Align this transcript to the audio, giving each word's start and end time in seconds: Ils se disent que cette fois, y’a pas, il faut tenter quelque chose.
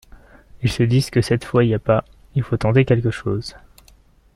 Ils 0.63 0.71
se 0.71 0.81
disent 0.81 1.11
que 1.11 1.21
cette 1.21 1.45
fois, 1.45 1.63
y’a 1.63 1.77
pas, 1.77 2.05
il 2.33 2.41
faut 2.41 2.57
tenter 2.57 2.85
quelque 2.85 3.11
chose. 3.11 3.55